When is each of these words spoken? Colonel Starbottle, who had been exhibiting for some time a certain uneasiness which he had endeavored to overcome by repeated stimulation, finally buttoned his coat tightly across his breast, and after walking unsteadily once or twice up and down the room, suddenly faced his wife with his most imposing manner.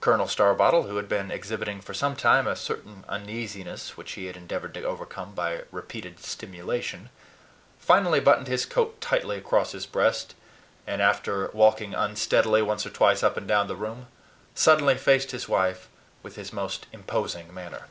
Colonel 0.00 0.28
Starbottle, 0.28 0.84
who 0.86 0.94
had 0.96 1.08
been 1.08 1.32
exhibiting 1.32 1.80
for 1.80 1.92
some 1.92 2.14
time 2.14 2.46
a 2.46 2.54
certain 2.54 3.04
uneasiness 3.08 3.96
which 3.96 4.12
he 4.12 4.26
had 4.26 4.36
endeavored 4.36 4.72
to 4.74 4.84
overcome 4.84 5.34
by 5.34 5.62
repeated 5.72 6.20
stimulation, 6.20 7.10
finally 7.80 8.20
buttoned 8.20 8.46
his 8.46 8.64
coat 8.64 9.00
tightly 9.00 9.36
across 9.36 9.72
his 9.72 9.84
breast, 9.84 10.36
and 10.86 11.02
after 11.02 11.50
walking 11.52 11.94
unsteadily 11.94 12.62
once 12.62 12.86
or 12.86 12.90
twice 12.90 13.24
up 13.24 13.36
and 13.36 13.48
down 13.48 13.66
the 13.66 13.74
room, 13.74 14.06
suddenly 14.54 14.96
faced 14.96 15.32
his 15.32 15.48
wife 15.48 15.88
with 16.22 16.36
his 16.36 16.52
most 16.52 16.86
imposing 16.92 17.52
manner. 17.52 17.86